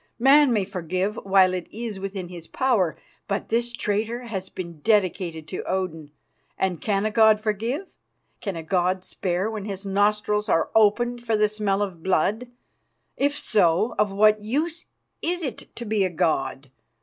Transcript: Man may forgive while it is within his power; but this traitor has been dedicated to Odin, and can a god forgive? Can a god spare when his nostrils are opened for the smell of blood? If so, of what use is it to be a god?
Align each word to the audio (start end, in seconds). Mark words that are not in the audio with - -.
Man 0.17 0.51
may 0.51 0.65
forgive 0.65 1.15
while 1.17 1.53
it 1.53 1.67
is 1.71 1.99
within 1.99 2.29
his 2.29 2.47
power; 2.47 2.97
but 3.27 3.49
this 3.49 3.71
traitor 3.71 4.23
has 4.23 4.49
been 4.49 4.79
dedicated 4.79 5.47
to 5.49 5.61
Odin, 5.65 6.09
and 6.57 6.81
can 6.81 7.05
a 7.05 7.11
god 7.11 7.39
forgive? 7.39 7.85
Can 8.39 8.55
a 8.55 8.63
god 8.63 9.03
spare 9.03 9.47
when 9.51 9.65
his 9.65 9.85
nostrils 9.85 10.49
are 10.49 10.71
opened 10.73 11.21
for 11.23 11.37
the 11.37 11.47
smell 11.47 11.83
of 11.83 12.01
blood? 12.01 12.47
If 13.15 13.37
so, 13.37 13.93
of 13.99 14.11
what 14.11 14.43
use 14.43 14.85
is 15.21 15.43
it 15.43 15.69
to 15.75 15.85
be 15.85 16.03
a 16.03 16.09
god? 16.09 16.71